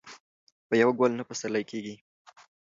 [0.67, 1.95] په یو ګل نه پسرلې کیږي.